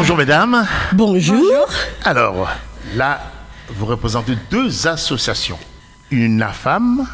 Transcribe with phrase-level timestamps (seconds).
[0.00, 0.66] Bonjour mesdames.
[0.94, 1.68] Bonjour.
[2.04, 2.48] Alors,
[2.96, 3.20] là,
[3.68, 5.58] vous représentez deux associations.
[6.10, 7.06] Une femme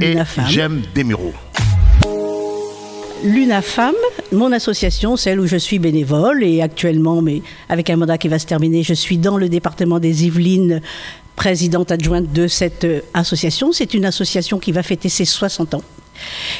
[0.00, 0.46] et L'UNAFAM.
[0.48, 1.34] J'aime des Mureaux.
[3.24, 3.96] L'UNAFAM,
[4.30, 8.38] mon association, celle où je suis bénévole et actuellement, mais avec un mandat qui va
[8.38, 10.82] se terminer, je suis dans le département des Yvelines,
[11.34, 13.72] présidente adjointe de cette euh, association.
[13.72, 15.82] C'est une association qui va fêter ses 60 ans.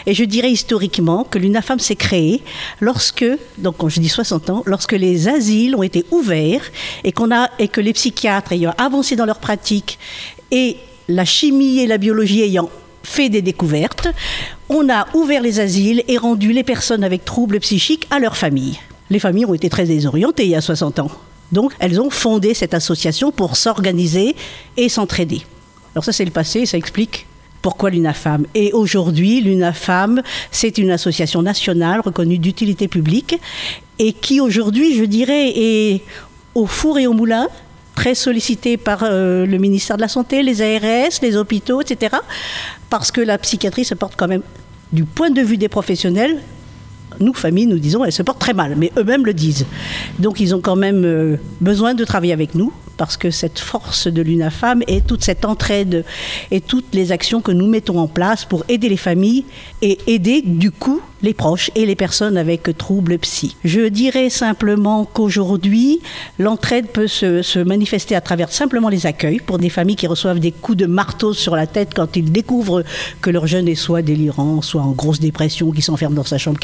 [0.07, 2.43] Et je dirais historiquement que l'UNAFAM s'est créée
[2.81, 3.25] lorsque,
[3.59, 6.65] donc quand je dis 60 ans, lorsque les asiles ont été ouverts
[7.05, 9.99] et, que les psychiatres ayant avancé dans leur pratique
[10.51, 10.77] et
[11.09, 12.71] la chimie et la biologie ayant
[13.03, 14.09] fait des découvertes,
[14.69, 18.79] on a ouvert les asiles et rendu les personnes avec troubles psychiques à leurs familles.
[19.11, 21.11] Les familles ont été très désorientées il y a 60 ans.
[21.51, 24.35] Donc elles ont fondé cette association pour s'organiser
[24.77, 25.43] et s'entraider.
[25.95, 27.27] Alors ça c'est le passé, ça explique
[27.63, 28.47] pourquoi l'UNAFAM?
[28.55, 33.41] Et aujourd'hui, l'UNAFAM, c'est une association nationale reconnue d'utilité publique
[33.99, 36.03] et qui aujourd'hui, je dirais, est
[36.55, 37.49] au four et au moulin
[37.95, 42.17] très sollicitée par euh, le ministère de la Santé, les ARS, les hôpitaux, etc.
[42.91, 44.43] Parce que la psychiatrie se porte quand même,
[44.93, 46.39] du point de vue des professionnels,
[47.21, 49.67] nous, famille, nous disons, elle se porte très mal, mais eux-mêmes le disent.
[50.19, 52.73] Donc ils ont quand même euh, besoin de travailler avec nous,
[53.03, 56.05] parce que cette force de l'UNAFAM et toute cette entraide
[56.53, 59.45] et toutes les actions que nous mettons en place pour aider les familles
[59.81, 63.57] et aider du coup les proches et les personnes avec troubles psy.
[63.65, 66.01] Je dirais simplement qu'aujourd'hui,
[66.39, 70.53] l'entraide peut se, manifester à travers simplement les accueils pour des familles qui reçoivent des
[70.53, 72.83] coups de marteau sur la tête quand ils découvrent
[73.21, 76.59] que leur jeune est soit délirant, soit en grosse dépression, qui s'enferme dans sa chambre.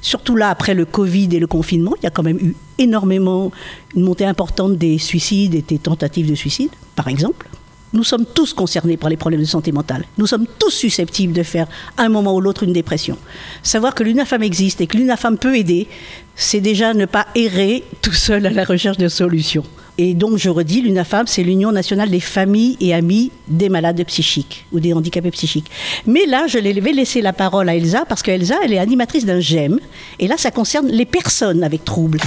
[0.00, 3.50] Surtout là, après le Covid et le confinement, il y a quand même eu énormément,
[3.94, 7.48] une montée importante des suicides et des tentatives de suicide, par exemple.
[7.92, 10.04] Nous sommes tous concernés par les problèmes de santé mentale.
[10.16, 11.66] Nous sommes tous susceptibles de faire
[11.98, 13.18] un moment ou l'autre une dépression.
[13.62, 15.88] Savoir que l'UNAFAM existe et que l'UNAFAM peut aider,
[16.34, 19.64] c'est déjà ne pas errer tout seul à la recherche de solutions.
[19.98, 24.64] Et donc, je redis, l'UNAFAM, c'est l'Union nationale des familles et amis des malades psychiques
[24.72, 25.70] ou des handicapés psychiques.
[26.06, 29.40] Mais là, je vais laisser la parole à Elsa parce qu'Elsa, elle est animatrice d'un
[29.40, 29.78] GEM.
[30.18, 32.20] Et là, ça concerne les personnes avec troubles.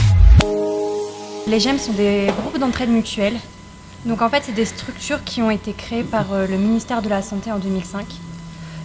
[1.47, 3.33] Les GEM sont des groupes d'entraide mutuelle.
[4.05, 7.09] Donc en fait, c'est des structures qui ont été créées par euh, le ministère de
[7.09, 8.05] la Santé en 2005.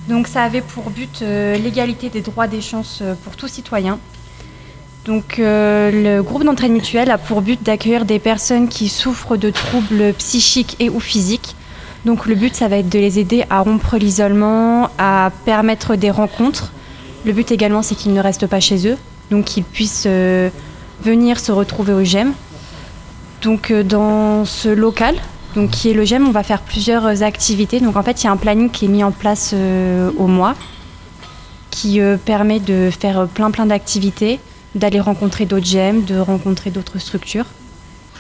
[0.09, 3.99] Donc ça avait pour but euh, l'égalité des droits des chances euh, pour tout citoyen.
[5.05, 10.13] Donc le groupe d'entraide mutuelle a pour but d'accueillir des personnes qui souffrent de troubles
[10.19, 11.57] psychiques et ou physiques.
[12.05, 16.11] Donc le but, ça va être de les aider à rompre l'isolement, à permettre des
[16.11, 16.71] rencontres.
[17.25, 18.99] Le but également, c'est qu'ils ne restent pas chez eux,
[19.31, 22.35] donc qu'ils puissent venir se retrouver au GEM.
[23.43, 25.17] Donc euh, dans ce local,
[25.55, 27.81] donc qui est le GEM, on va faire plusieurs activités.
[27.81, 30.27] Donc en fait, il y a un planning qui est mis en place euh, au
[30.27, 30.55] mois,
[31.71, 34.41] qui euh, permet de faire plein plein d'activités,
[34.75, 37.47] d'aller rencontrer d'autres GEM, de rencontrer d'autres structures.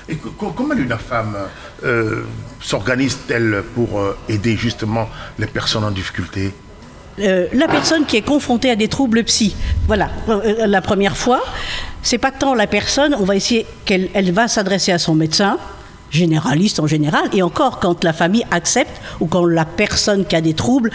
[0.08, 1.36] Et co- co- comment l'UNAFAM
[1.84, 2.22] euh,
[2.60, 5.08] s'organise-t-elle pour euh, aider justement
[5.38, 6.52] les personnes en difficulté?
[7.18, 9.54] Euh, la personne qui est confrontée à des troubles psy,
[9.86, 11.42] voilà, euh, la première fois,
[12.02, 15.58] c'est pas tant la personne, on va essayer qu'elle elle va s'adresser à son médecin,
[16.10, 20.40] généraliste en général, et encore quand la famille accepte ou quand la personne qui a
[20.40, 20.90] des troubles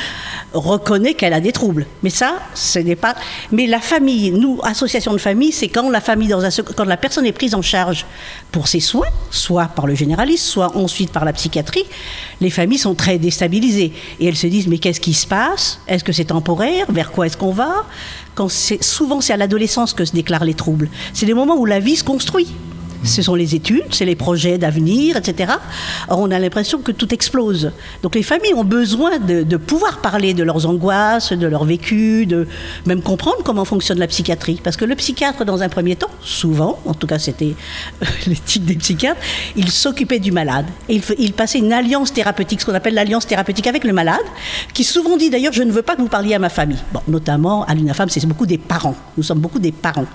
[0.54, 1.86] reconnaît qu'elle a des troubles.
[2.04, 3.16] Mais ça, ce n'est pas.
[3.52, 6.34] Mais la famille, nous, association de famille, c'est quand la famille,
[6.76, 8.06] quand la personne est prise en charge
[8.52, 11.86] pour ses soins, soit par le généraliste, soit ensuite par la psychiatrie,
[12.42, 15.80] les familles sont très déstabilisées et elles se disent mais qu'est-ce qui se passe?
[15.88, 16.86] Est-ce que c'est temporaire?
[16.90, 17.86] Vers quoi est-ce qu'on va?
[18.34, 20.90] Quand souvent c'est à l'adolescence que se déclarent les troubles.
[21.14, 22.48] C'est des moments où la vie se construit.
[23.04, 25.54] Ce sont les études, c'est les projets d'avenir, etc.
[26.10, 27.72] Or, on a l'impression que tout explose.
[28.02, 32.48] Donc, les familles ont besoin de, pouvoir parler de leurs angoisses, de leur vécu, de
[32.86, 34.60] même comprendre comment fonctionne la psychiatrie.
[34.64, 37.56] Parce que le psychiatre, dans un premier temps, souvent, en tout cas, c'était
[38.02, 39.20] euh, l'éthique des psychiatres,
[39.56, 40.66] il s'occupait du malade.
[40.90, 44.26] Et il passait une alliance thérapeutique, ce qu'on appelle l'alliance thérapeutique avec le malade,
[44.74, 46.80] qui souvent dit d'ailleurs, je ne veux pas que vous parliez à ma famille.
[46.94, 48.96] Bon, notamment, à l'UNAFAM, c'est beaucoup des parents.
[49.18, 50.06] Nous sommes beaucoup des parents.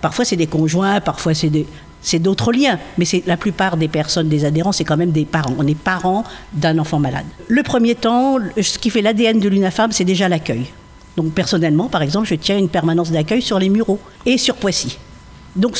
[0.00, 1.66] Parfois, c'est des conjoints, parfois, c'est des
[2.08, 5.26] c'est d'autres liens, mais c'est la plupart des personnes, des adhérents, c'est quand même des
[5.26, 5.54] parents.
[5.58, 6.24] On est parents
[6.54, 7.26] d'un enfant malade.
[7.48, 10.66] Le premier temps, ce qui fait l'ADN de l'UNAFAM, c'est déjà l'accueil.
[11.18, 14.96] Donc personnellement, par exemple, je tiens une permanence d'accueil sur les Mureaux et sur Poissy.
[15.54, 15.78] Donc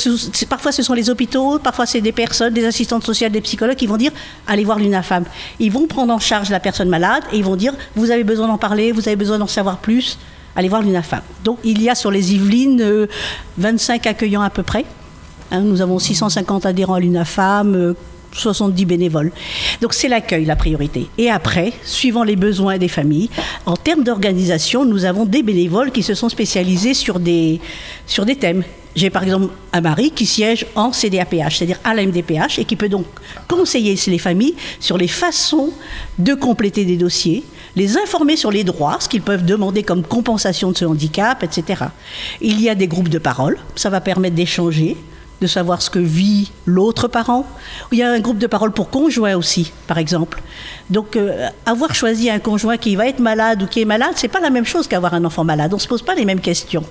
[0.51, 3.87] parfois ce sont les hôpitaux, parfois c'est des personnes, des assistantes sociales, des psychologues qui
[3.87, 4.13] vont dire
[4.47, 5.25] allez voir l'UNAFAM.
[5.61, 8.49] Ils vont prendre en charge la personne malade et ils vont dire vous avez besoin
[8.49, 10.19] d'en parler, vous avez besoin d'en savoir plus,
[10.57, 11.23] allez voir l'UNAFAM.
[11.45, 13.07] Donc il y a sur les Yvelines euh,
[13.57, 14.85] 25 accueillants à peu près.
[15.51, 17.95] Hein, nous avons 650 adhérents à l'UNAFAM, euh,
[18.33, 19.33] 70 bénévoles.
[19.81, 21.09] Donc c'est l'accueil la priorité.
[21.17, 23.31] Et après, suivant les besoins des familles,
[23.67, 27.61] en termes d'organisation, nous avons des bénévoles qui se sont spécialisés sur des,
[28.07, 28.63] sur des thèmes.
[28.97, 32.75] J'ai par exemple un mari qui siège en CDAPH, c'est-à-dire à la MDPH, et qui
[32.75, 33.07] peut donc
[33.47, 35.71] conseiller les familles sur les façons
[36.19, 37.45] de compléter des dossiers,
[37.77, 41.85] les informer sur les droits, ce qu'ils peuvent demander comme compensation de ce handicap, etc.
[42.41, 44.97] Il y a des groupes de parole, ça va permettre d'échanger,
[45.41, 47.47] de savoir ce que vit l'autre parent.
[47.93, 50.43] Il y a un groupe de parole pour conjoints aussi, par exemple.
[50.91, 54.29] Donc, euh, avoir choisi un conjoint qui va être malade ou qui est malade, c'est
[54.29, 55.73] pas la même chose qu'avoir un enfant malade.
[55.75, 56.85] On se pose pas les mêmes questions.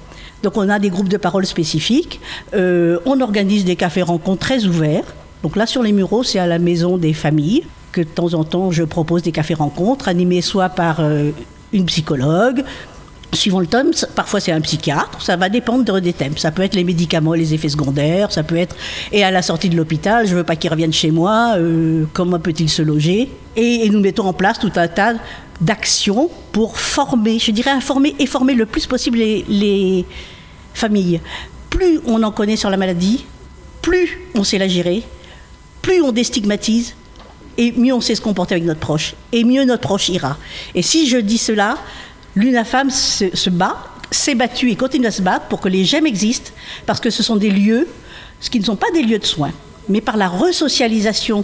[0.43, 2.19] Donc, on a des groupes de parole spécifiques.
[2.53, 5.15] Euh, on organise des cafés rencontres très ouverts.
[5.43, 8.43] Donc là, sur les mureaux, c'est à la maison des familles que de temps en
[8.43, 11.31] temps, je propose des cafés rencontres animés soit par euh,
[11.73, 12.63] une psychologue,
[13.33, 16.37] Suivant le thème, parfois c'est un psychiatre, ça va dépendre des thèmes.
[16.37, 18.75] Ça peut être les médicaments les effets secondaires, ça peut être
[19.11, 22.39] et à la sortie de l'hôpital, je veux pas qu'il revienne chez moi, euh, comment
[22.39, 23.29] peut-il se loger?
[23.57, 25.15] Et, nous mettons en place tout un tas
[25.59, 30.05] d'actions pour former, je dirais informer et former le plus possible les, les
[30.73, 31.19] familles.
[31.69, 33.25] Plus on en connaît sur la maladie,
[33.81, 35.03] plus on sait la gérer,
[35.81, 36.95] plus on déstigmatise,
[37.57, 40.37] et mieux on sait se comporter avec notre proche, et mieux notre proche ira.
[40.75, 41.77] Et si je dis cela,
[42.37, 43.77] l'UNAFAM se, se bat,
[44.11, 46.51] s'est battue et continue à se battre pour que les GEM existent,
[46.85, 47.87] parce que ce sont des lieux,
[48.39, 49.51] ce qui ne sont pas des lieux de soins,
[49.89, 51.43] mais par la resocialisation.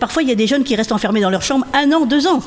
[0.00, 2.26] Parfois, il y a des jeunes qui restent enfermés dans leur chambre un an, deux
[2.26, 2.42] ans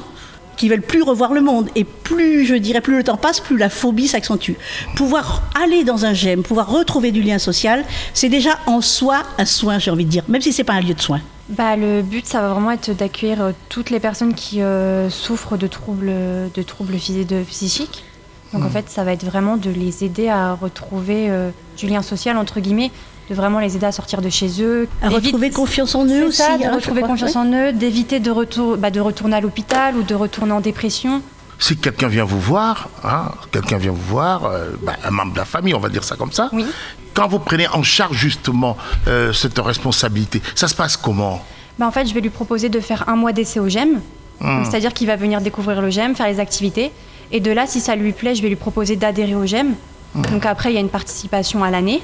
[0.58, 1.70] qui veulent plus revoir le monde.
[1.76, 4.54] Et plus, je dirais, plus le temps passe, plus la phobie s'accentue.
[4.96, 7.84] Pouvoir aller dans un GEM, pouvoir retrouver du lien social,
[8.14, 10.74] c'est déjà en soi un soin, j'ai envie de dire, même si ce n'est pas
[10.74, 11.20] un lieu de soin.
[11.50, 15.58] Bah, le but, ça va vraiment être d'accueillir euh, toutes les personnes qui euh, souffrent
[15.58, 16.12] de troubles,
[16.54, 18.04] de troubles physiques, de psychiques.
[18.52, 18.72] Donc en hmm.
[18.72, 22.60] fait, ça va être vraiment de les aider à retrouver euh, du lien social, entre
[22.60, 22.92] guillemets,
[23.30, 24.88] de vraiment les aider à sortir de chez eux.
[25.04, 26.38] À retrouver confiance en eux aussi.
[26.38, 29.96] Ça, de hein, retrouver confiance en eux, d'éviter de, retour, bah, de retourner à l'hôpital
[29.98, 31.22] ou de retourner en dépression.
[31.58, 34.52] Si quelqu'un vient vous voir, hein, quelqu'un vient vous voir,
[34.84, 36.66] bah, un membre de la famille, on va dire ça comme ça, oui
[37.16, 41.44] quand vous prenez en charge justement euh, cette responsabilité, ça se passe comment?
[41.80, 44.02] Bah, En fait, je vais lui proposer de faire un mois d'essai au GEM.
[44.42, 44.66] Hmm.
[44.66, 46.92] C'est-à-dire qu'il va venir découvrir le GEM, faire les activités.
[47.32, 49.74] Et de là, si ça lui plaît, je vais lui proposer d'adhérer au GEM.
[50.14, 50.22] Hmm.
[50.24, 52.04] Donc après, il y a une participation à l'année.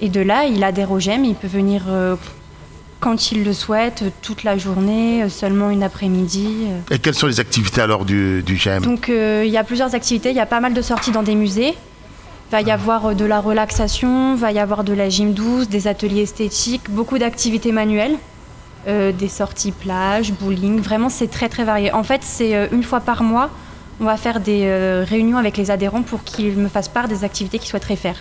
[0.00, 1.24] Et de là, il adhère au GEM.
[1.26, 2.16] Il peut venir euh,
[3.00, 6.66] quand il le souhaite, toute la journée, seulement une après-midi.
[6.90, 9.94] Et quelles sont les activités alors du, du GEM Donc euh, il y a plusieurs
[9.94, 10.30] activités.
[10.30, 11.74] Il y a pas mal de sorties dans des musées.
[12.52, 15.88] Va y avoir euh, de la relaxation, va y avoir de la gym douce, des
[15.88, 18.16] ateliers esthétiques, beaucoup d'activités manuelles,
[18.86, 20.80] euh, des sorties plage, bowling.
[20.80, 21.92] Vraiment, c'est très très varié.
[21.92, 23.48] En fait, c'est une fois par mois,
[24.00, 24.70] on va faire des
[25.08, 28.16] réunions avec les adhérents pour qu'ils me fassent part des activités qu'ils souhaiteraient faire.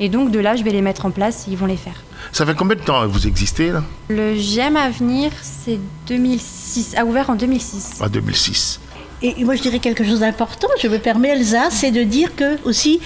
[0.00, 2.02] Et donc de là, je vais les mettre en place et ils vont les faire.
[2.32, 6.94] Ça fait combien de temps que vous existez là Le GEM à venir, c'est 2006,
[6.96, 8.00] a ouvert en 2006.
[8.00, 8.80] En 2006.
[9.20, 12.56] Et moi, je dirais quelque chose d'important, je me permets, Elsa, c'est de dire que
[12.64, 13.00] aussi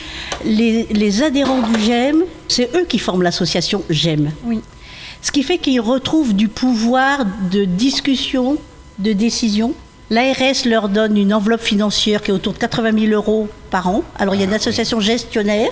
[0.44, 4.30] les, adhérents du GEM, c'est eux qui forment l'association GEM.
[4.44, 4.60] Oui.
[5.22, 8.58] Ce qui fait qu'ils retrouvent du pouvoir de discussion,
[8.98, 9.72] de décision.
[10.10, 14.02] L'ARS leur donne une enveloppe financière qui est autour de 80 000 euros par an.
[14.18, 15.70] Alors, il y a une association gestionnaire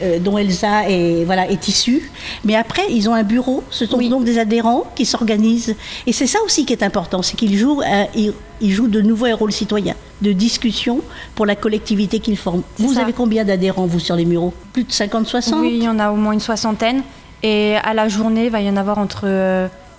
[0.00, 2.10] euh, dont Elsa est, voilà, est issue.
[2.44, 3.64] Mais après, ils ont un bureau.
[3.70, 5.74] Ce sont donc des adhérents qui s'organisent.
[6.06, 9.26] Et c'est ça aussi qui est important, c'est qu'ils jouent, euh, ils, jouent de nouveau
[9.26, 11.00] un rôle citoyen, de discussion
[11.34, 12.62] pour la collectivité qu'ils forment.
[12.78, 14.54] Vous avez combien d'adhérents, vous, sur les bureaux?
[14.72, 17.02] Plus de 50, 60 Oui, il y en a au moins une soixantaine.
[17.42, 19.22] Et à la journée, il va y en avoir entre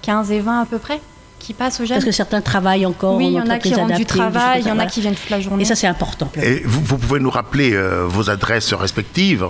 [0.01, 0.99] 15 euh, et 20 à peu près
[1.39, 1.95] qui passent au GEM.
[1.95, 3.15] Parce que certains travaillent encore.
[3.15, 5.15] Oui, il y en a qui ont du travail, il y en a qui viennent
[5.15, 5.63] toute la journée.
[5.63, 6.29] Et ça, c'est important.
[6.35, 9.47] Et vous, vous, pouvez nous rappeler vos adresses respectives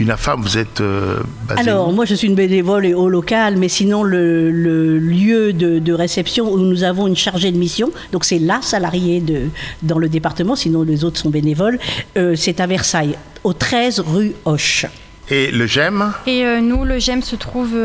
[0.00, 1.20] une femme, vous êtes euh,
[1.56, 4.50] Alors, moi, je suis une bénévole et au local, mais sinon, le,
[4.98, 9.42] lieu de, réception où nous avons une chargée de mission, donc c'est la salariée de,
[9.82, 11.78] dans le département, sinon les autres sont bénévoles,
[12.16, 14.86] euh, c'est à Versailles, au 13 rue Hoche.
[15.30, 17.76] Et le GEM Et euh, nous, le GEM se trouve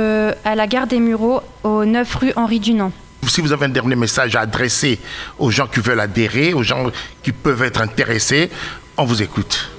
[0.43, 2.91] à la gare des Mureaux, au 9 rue Henri Dunant.
[3.27, 4.97] Si vous avez un dernier message à adresser
[5.37, 6.89] aux gens qui veulent adhérer, aux gens
[7.21, 8.49] qui peuvent être intéressés,
[8.97, 9.69] on vous écoute.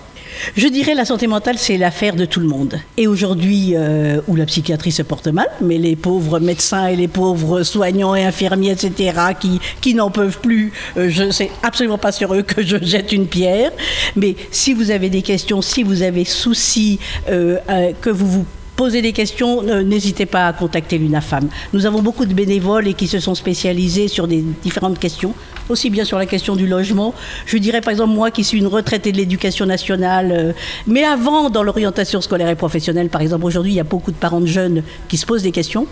[0.56, 2.80] Je dirais la santé mentale, c'est l'affaire de tout le monde.
[2.96, 7.08] Et aujourd'hui, euh, où la psychiatrie se porte mal, mais les pauvres médecins et les
[7.08, 11.98] pauvres soignants et infirmiers, etc., qui, qui n'en peuvent plus, euh, je ne sais absolument
[11.98, 13.70] pas sur eux que je jette une pierre.
[14.16, 17.58] Mais si vous avez des questions, si vous avez souci, euh,
[18.00, 18.46] que vous vous
[18.80, 21.50] posez des questions, n'hésitez pas à contacter l'UNAFAM.
[21.74, 25.34] Nous avons beaucoup de bénévoles et qui se sont spécialisés sur des différentes questions
[25.70, 27.14] aussi bien sur la question du logement.
[27.46, 30.52] Je dirais par exemple moi qui suis une retraitée de l'éducation nationale, euh,
[30.86, 34.16] mais avant dans l'orientation scolaire et professionnelle, par exemple aujourd'hui il y a beaucoup de
[34.16, 35.86] parents de jeunes qui se posent des questions.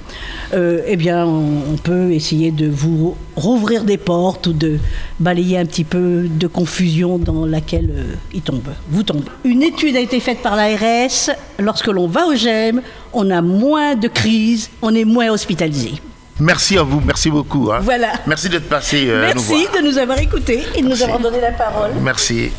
[0.54, 4.78] Euh, eh bien on, peut essayer de vous rouvrir des portes ou de
[5.20, 9.22] balayer un petit peu de confusion dans laquelle euh, ils tombent, vous tombez.
[9.44, 11.30] Une étude a été faite par l'ARS.
[11.60, 12.77] Lorsque l'on va au GEM,
[13.12, 16.00] on a moins de crises, on est moins hospitalisé.
[16.40, 17.70] Merci à vous, merci beaucoup.
[17.72, 17.80] Hein.
[17.82, 18.12] Voilà.
[18.26, 19.06] Merci d'être passé.
[19.08, 21.90] Euh, merci de nous avoir écoutés et de nous avoir donné la parole.
[22.00, 22.52] Merci.